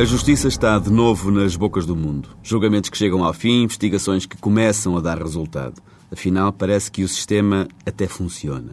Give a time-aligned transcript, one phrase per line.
[0.00, 2.30] A justiça está de novo nas bocas do mundo.
[2.42, 5.74] Julgamentos que chegam ao fim, investigações que começam a dar resultado.
[6.10, 8.72] Afinal, parece que o sistema até funciona.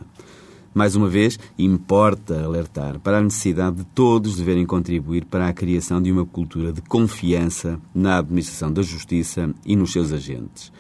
[0.73, 6.01] Mais uma vez, importa alertar para a necessidade de todos deverem contribuir para a criação
[6.01, 10.71] de uma cultura de confiança na administração da justiça e nos seus agentes.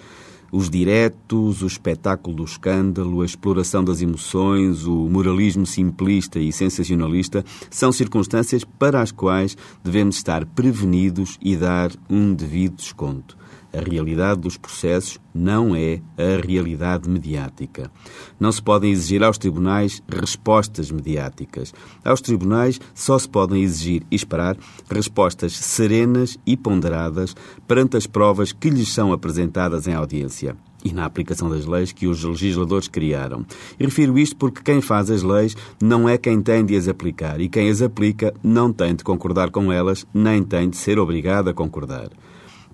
[0.51, 7.43] Os diretos, o espetáculo do escândalo, a exploração das emoções, o moralismo simplista e sensacionalista
[7.69, 13.37] são circunstâncias para as quais devemos estar prevenidos e dar um devido desconto.
[13.73, 17.91] A realidade dos processos não é a realidade mediática.
[18.39, 21.73] Não se podem exigir aos tribunais respostas mediáticas.
[22.03, 24.57] Aos tribunais só se podem exigir e esperar
[24.89, 27.35] respostas serenas e ponderadas
[27.67, 32.07] perante as provas que lhes são apresentadas em audiência e na aplicação das leis que
[32.07, 33.45] os legisladores criaram.
[33.79, 37.41] E refiro isto porque quem faz as leis não é quem tem de as aplicar
[37.41, 41.49] e quem as aplica não tem de concordar com elas, nem tem de ser obrigado
[41.49, 42.09] a concordar.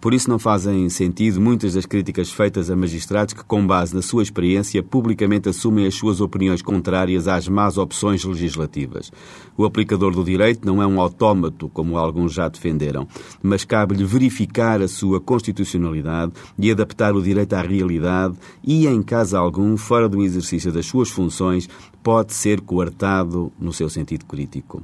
[0.03, 4.01] Por isso não fazem sentido muitas das críticas feitas a magistrados que, com base na
[4.01, 9.13] sua experiência, publicamente assumem as suas opiniões contrárias às más opções legislativas.
[9.55, 13.07] O aplicador do direito não é um autómato, como alguns já defenderam,
[13.41, 19.37] mas cabe-lhe verificar a sua constitucionalidade e adaptar o direito à realidade e, em caso
[19.37, 21.69] algum, fora do exercício das suas funções,
[22.03, 24.83] pode ser coartado no seu sentido crítico.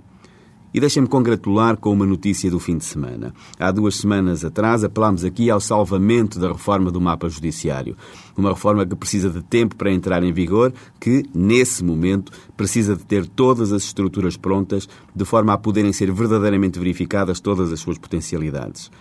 [0.72, 3.34] E deixem-me congratular com uma notícia do fim de semana.
[3.60, 7.98] Há duas semanas atrás apelámos aqui ao salvamento da reforma do mapa judiciário.
[8.38, 13.04] Uma reforma que precisa de tempo para entrar em vigor, que, nesse momento, precisa de
[13.04, 17.98] ter todas as estruturas prontas, de forma a poderem ser verdadeiramente verificadas todas as suas
[17.98, 18.92] potencialidades.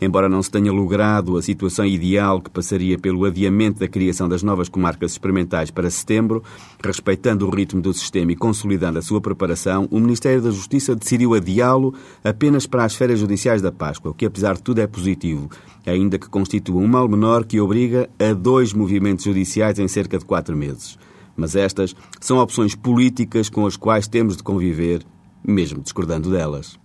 [0.00, 4.44] Embora não se tenha logrado a situação ideal que passaria pelo adiamento da criação das
[4.44, 6.42] novas comarcas experimentais para setembro,
[6.82, 11.34] respeitando o ritmo do sistema e consolidando a sua preparação, o Ministério da Justiça decidiu
[11.34, 11.92] adiá-lo
[12.22, 15.50] apenas para as férias judiciais da Páscoa, o que apesar de tudo é positivo,
[15.84, 20.24] ainda que constitua um mal menor que obriga a dois movimentos judiciais em cerca de
[20.24, 20.96] quatro meses.
[21.36, 25.02] Mas estas são opções políticas com as quais temos de conviver,
[25.44, 26.78] mesmo discordando delas.